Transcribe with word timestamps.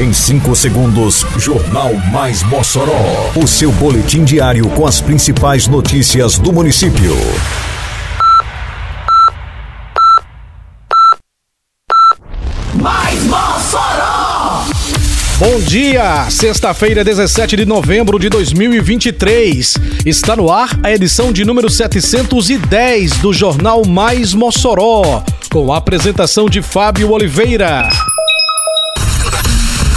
Em 0.00 0.14
5 0.14 0.56
segundos, 0.56 1.26
Jornal 1.36 1.92
Mais 2.10 2.42
Mossoró. 2.44 3.30
O 3.36 3.46
seu 3.46 3.70
boletim 3.72 4.24
diário 4.24 4.66
com 4.70 4.86
as 4.86 4.98
principais 4.98 5.68
notícias 5.68 6.38
do 6.38 6.54
município. 6.54 7.14
Mais 12.76 13.22
Mossoró! 13.24 14.64
Bom 15.38 15.60
dia! 15.66 16.30
Sexta-feira, 16.30 17.04
17 17.04 17.54
de 17.58 17.66
novembro 17.66 18.18
de 18.18 18.30
2023. 18.30 19.74
Está 20.06 20.34
no 20.34 20.50
ar 20.50 20.70
a 20.82 20.90
edição 20.90 21.30
de 21.30 21.44
número 21.44 21.68
710 21.68 23.18
do 23.18 23.34
Jornal 23.34 23.84
Mais 23.84 24.32
Mossoró, 24.32 25.22
com 25.50 25.70
a 25.70 25.76
apresentação 25.76 26.48
de 26.48 26.62
Fábio 26.62 27.10
Oliveira. 27.10 27.90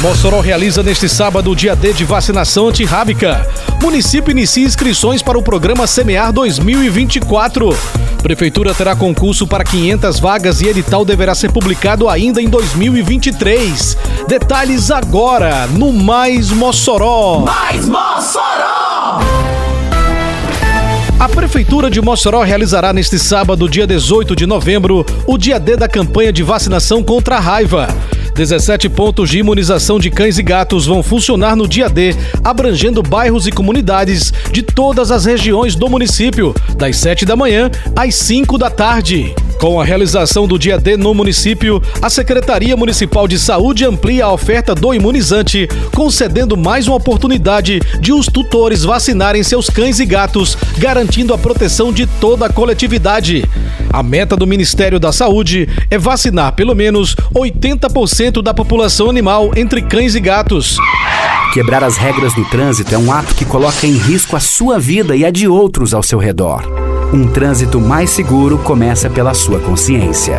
Mossoró 0.00 0.40
realiza 0.40 0.82
neste 0.82 1.08
sábado 1.08 1.50
o 1.50 1.56
dia 1.56 1.74
D 1.74 1.92
de 1.92 2.04
vacinação 2.04 2.68
antirrábica. 2.68 3.48
Município 3.82 4.30
inicia 4.30 4.66
inscrições 4.66 5.22
para 5.22 5.38
o 5.38 5.42
programa 5.42 5.86
Semear 5.86 6.32
2024. 6.32 7.76
Prefeitura 8.22 8.74
terá 8.74 8.94
concurso 8.94 9.46
para 9.46 9.64
500 9.64 10.20
vagas 10.20 10.60
e 10.60 10.68
edital 10.68 11.04
deverá 11.04 11.34
ser 11.34 11.50
publicado 11.50 12.08
ainda 12.08 12.42
em 12.42 12.48
2023. 12.48 13.96
Detalhes 14.28 14.90
agora 14.90 15.66
no 15.68 15.92
Mais 15.92 16.50
Mossoró. 16.50 17.40
Mais 17.40 17.86
Mossoró! 17.86 19.20
A 21.18 21.28
Prefeitura 21.30 21.90
de 21.90 22.02
Mossoró 22.02 22.42
realizará 22.42 22.92
neste 22.92 23.18
sábado, 23.18 23.66
dia 23.70 23.86
18 23.86 24.36
de 24.36 24.44
novembro, 24.44 25.06
o 25.26 25.38
dia 25.38 25.58
D 25.58 25.74
da 25.74 25.88
campanha 25.88 26.30
de 26.30 26.42
vacinação 26.42 27.02
contra 27.02 27.36
a 27.36 27.40
raiva. 27.40 27.88
17 28.36 28.90
pontos 28.90 29.30
de 29.30 29.38
imunização 29.38 29.98
de 29.98 30.10
cães 30.10 30.36
e 30.36 30.42
gatos 30.42 30.84
vão 30.84 31.02
funcionar 31.02 31.56
no 31.56 31.66
dia 31.66 31.88
D, 31.88 32.14
abrangendo 32.44 33.02
bairros 33.02 33.46
e 33.46 33.50
comunidades 33.50 34.30
de 34.52 34.62
todas 34.62 35.10
as 35.10 35.24
regiões 35.24 35.74
do 35.74 35.88
município, 35.88 36.54
das 36.76 36.98
7 36.98 37.24
da 37.24 37.34
manhã 37.34 37.70
às 37.96 38.14
5 38.16 38.58
da 38.58 38.68
tarde. 38.68 39.34
Com 39.58 39.80
a 39.80 39.84
realização 39.84 40.46
do 40.46 40.58
dia 40.58 40.78
D 40.78 40.98
no 40.98 41.14
município, 41.14 41.82
a 42.02 42.10
Secretaria 42.10 42.76
Municipal 42.76 43.26
de 43.26 43.38
Saúde 43.38 43.86
amplia 43.86 44.26
a 44.26 44.32
oferta 44.32 44.74
do 44.74 44.92
imunizante, 44.92 45.66
concedendo 45.94 46.58
mais 46.58 46.86
uma 46.86 46.96
oportunidade 46.98 47.80
de 48.00 48.12
os 48.12 48.26
tutores 48.26 48.84
vacinarem 48.84 49.42
seus 49.42 49.70
cães 49.70 49.98
e 49.98 50.04
gatos, 50.04 50.58
garantindo 50.76 51.32
a 51.32 51.38
proteção 51.38 51.90
de 51.90 52.06
toda 52.06 52.44
a 52.44 52.52
coletividade. 52.52 53.44
A 53.92 54.02
meta 54.02 54.36
do 54.36 54.46
Ministério 54.46 55.00
da 55.00 55.12
Saúde 55.12 55.68
é 55.90 55.98
vacinar 55.98 56.52
pelo 56.52 56.74
menos 56.74 57.14
80% 57.34 58.42
da 58.42 58.52
população 58.52 59.08
animal 59.08 59.52
entre 59.56 59.82
cães 59.82 60.14
e 60.14 60.20
gatos. 60.20 60.76
Quebrar 61.52 61.82
as 61.82 61.96
regras 61.96 62.34
do 62.34 62.44
trânsito 62.44 62.94
é 62.94 62.98
um 62.98 63.10
ato 63.10 63.34
que 63.34 63.44
coloca 63.44 63.86
em 63.86 63.96
risco 63.96 64.36
a 64.36 64.40
sua 64.40 64.78
vida 64.78 65.16
e 65.16 65.24
a 65.24 65.30
de 65.30 65.48
outros 65.48 65.94
ao 65.94 66.02
seu 66.02 66.18
redor. 66.18 66.62
Um 67.12 67.28
trânsito 67.28 67.80
mais 67.80 68.10
seguro 68.10 68.58
começa 68.58 69.08
pela 69.08 69.32
sua 69.32 69.60
consciência. 69.60 70.38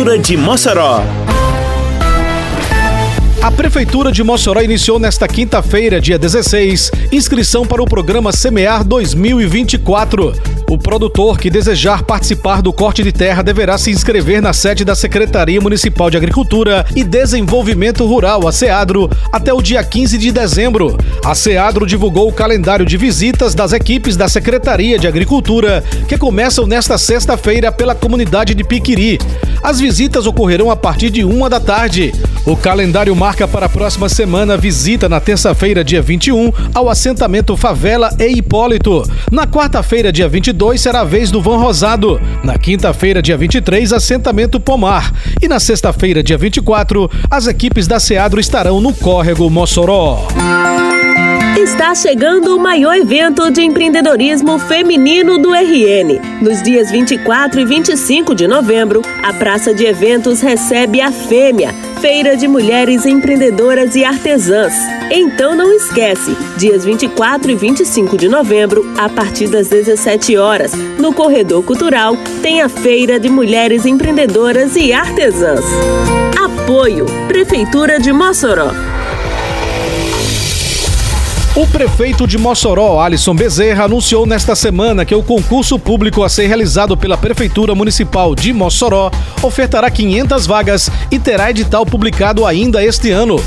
de 0.00 0.34
Mossoró. 0.34 1.02
A 3.42 3.50
Prefeitura 3.50 4.10
de 4.10 4.24
Mossoró 4.24 4.62
iniciou 4.62 4.98
nesta 4.98 5.28
quinta-feira, 5.28 6.00
dia 6.00 6.18
16, 6.18 6.90
inscrição 7.12 7.66
para 7.66 7.82
o 7.82 7.86
programa 7.86 8.32
Semear 8.32 8.82
2024. 8.82 10.32
O 10.70 10.78
produtor 10.78 11.38
que 11.38 11.50
desejar 11.50 12.02
participar 12.04 12.62
do 12.62 12.72
corte 12.72 13.02
de 13.02 13.12
terra 13.12 13.42
deverá 13.42 13.76
se 13.76 13.90
inscrever 13.90 14.40
na 14.40 14.54
sede 14.54 14.86
da 14.86 14.94
Secretaria 14.94 15.60
Municipal 15.60 16.08
de 16.08 16.16
Agricultura 16.16 16.86
e 16.96 17.04
Desenvolvimento 17.04 18.06
Rural, 18.06 18.48
a 18.48 18.52
SEADRO, 18.52 19.10
até 19.30 19.52
o 19.52 19.60
dia 19.60 19.84
15 19.84 20.16
de 20.16 20.32
dezembro. 20.32 20.96
A 21.22 21.34
SEADRO 21.34 21.86
divulgou 21.86 22.26
o 22.28 22.32
calendário 22.32 22.86
de 22.86 22.96
visitas 22.96 23.54
das 23.54 23.74
equipes 23.74 24.16
da 24.16 24.28
Secretaria 24.28 24.98
de 24.98 25.06
Agricultura, 25.06 25.84
que 26.08 26.16
começam 26.16 26.66
nesta 26.66 26.96
sexta-feira 26.96 27.70
pela 27.70 27.94
comunidade 27.94 28.54
de 28.54 28.64
Piquiri. 28.64 29.18
As 29.62 29.78
visitas 29.78 30.26
ocorrerão 30.26 30.70
a 30.70 30.76
partir 30.76 31.10
de 31.10 31.24
uma 31.24 31.48
da 31.48 31.60
tarde. 31.60 32.12
O 32.46 32.56
calendário 32.56 33.14
marca 33.14 33.46
para 33.46 33.66
a 33.66 33.68
próxima 33.68 34.08
semana 34.08 34.56
visita 34.56 35.08
na 35.08 35.20
terça-feira, 35.20 35.84
dia 35.84 36.00
21, 36.00 36.50
ao 36.74 36.88
assentamento 36.88 37.56
Favela 37.56 38.10
e 38.18 38.26
Hipólito. 38.26 39.02
Na 39.30 39.46
quarta-feira, 39.46 40.10
dia 40.10 40.28
22, 40.28 40.80
será 40.80 41.00
a 41.00 41.04
vez 41.04 41.30
do 41.30 41.42
Van 41.42 41.58
Rosado. 41.58 42.20
Na 42.42 42.58
quinta-feira, 42.58 43.20
dia 43.20 43.36
23, 43.36 43.92
assentamento 43.92 44.58
Pomar. 44.58 45.12
E 45.40 45.46
na 45.46 45.60
sexta-feira, 45.60 46.22
dia 46.22 46.38
24, 46.38 47.10
as 47.30 47.46
equipes 47.46 47.86
da 47.86 48.00
Seadro 48.00 48.40
estarão 48.40 48.80
no 48.80 48.94
Córrego 48.94 49.50
Mossoró. 49.50 50.26
Está 51.56 51.94
chegando 51.94 52.56
o 52.56 52.60
maior 52.60 52.96
evento 52.96 53.50
de 53.50 53.60
empreendedorismo 53.62 54.58
feminino 54.58 55.36
do 55.36 55.52
RN. 55.52 56.18
Nos 56.40 56.62
dias 56.62 56.90
24 56.90 57.60
e 57.60 57.64
25 57.64 58.34
de 58.34 58.46
novembro, 58.46 59.02
a 59.22 59.32
Praça 59.34 59.74
de 59.74 59.84
Eventos 59.84 60.40
recebe 60.40 61.00
a 61.00 61.10
Fêmea, 61.10 61.74
Feira 62.00 62.36
de 62.36 62.48
Mulheres 62.48 63.04
Empreendedoras 63.04 63.94
e 63.94 64.04
Artesãs. 64.04 64.72
Então 65.10 65.54
não 65.54 65.72
esquece, 65.72 66.34
dias 66.56 66.84
24 66.84 67.50
e 67.50 67.54
25 67.56 68.16
de 68.16 68.28
novembro, 68.28 68.94
a 68.96 69.08
partir 69.08 69.48
das 69.48 69.68
17 69.68 70.36
horas, 70.36 70.72
no 70.72 71.12
Corredor 71.12 71.62
Cultural, 71.64 72.16
tem 72.40 72.62
a 72.62 72.68
Feira 72.68 73.18
de 73.20 73.28
Mulheres 73.28 73.84
Empreendedoras 73.84 74.76
e 74.76 74.92
Artesãs. 74.92 75.64
Apoio 76.42 77.04
Prefeitura 77.28 77.98
de 77.98 78.12
Mossoró. 78.12 78.70
O 81.60 81.66
prefeito 81.66 82.26
de 82.26 82.38
Mossoró, 82.38 83.02
Alisson 83.02 83.34
Bezerra, 83.34 83.84
anunciou 83.84 84.24
nesta 84.24 84.56
semana 84.56 85.04
que 85.04 85.14
o 85.14 85.22
concurso 85.22 85.78
público 85.78 86.24
a 86.24 86.28
ser 86.30 86.46
realizado 86.46 86.96
pela 86.96 87.18
Prefeitura 87.18 87.74
Municipal 87.74 88.34
de 88.34 88.50
Mossoró 88.50 89.10
ofertará 89.42 89.90
500 89.90 90.46
vagas 90.46 90.90
e 91.10 91.18
terá 91.18 91.50
edital 91.50 91.84
publicado 91.84 92.46
ainda 92.46 92.82
este 92.82 93.10
ano. 93.10 93.38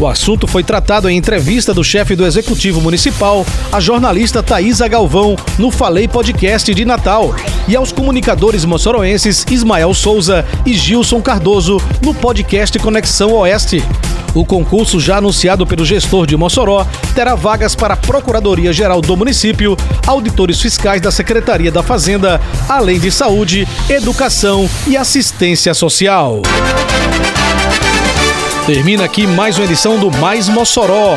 O 0.00 0.08
assunto 0.08 0.48
foi 0.48 0.64
tratado 0.64 1.08
em 1.08 1.16
entrevista 1.16 1.72
do 1.72 1.84
chefe 1.84 2.16
do 2.16 2.26
Executivo 2.26 2.80
Municipal, 2.80 3.46
a 3.70 3.78
jornalista 3.78 4.42
Thaisa 4.42 4.88
Galvão, 4.88 5.36
no 5.56 5.70
Falei 5.70 6.08
Podcast 6.08 6.74
de 6.74 6.84
Natal, 6.84 7.32
e 7.68 7.76
aos 7.76 7.92
comunicadores 7.92 8.64
moçoroenses 8.64 9.46
Ismael 9.48 9.94
Souza 9.94 10.44
e 10.66 10.74
Gilson 10.74 11.22
Cardoso, 11.22 11.80
no 12.02 12.12
podcast 12.14 12.76
Conexão 12.80 13.32
Oeste. 13.32 13.80
O 14.34 14.44
concurso, 14.44 15.00
já 15.00 15.16
anunciado 15.16 15.66
pelo 15.66 15.84
gestor 15.84 16.26
de 16.26 16.36
Mossoró, 16.36 16.86
terá 17.14 17.34
vagas 17.34 17.74
para 17.74 17.94
a 17.94 17.96
Procuradoria-Geral 17.96 19.00
do 19.00 19.16
município, 19.16 19.76
auditores 20.06 20.60
fiscais 20.60 21.00
da 21.00 21.10
Secretaria 21.10 21.72
da 21.72 21.82
Fazenda, 21.82 22.40
além 22.68 23.00
de 23.00 23.10
saúde, 23.10 23.66
educação 23.88 24.70
e 24.86 24.96
assistência 24.96 25.74
social. 25.74 26.42
Termina 28.66 29.04
aqui 29.04 29.26
mais 29.26 29.58
uma 29.58 29.64
edição 29.64 29.98
do 29.98 30.12
Mais 30.12 30.48
Mossoró, 30.48 31.16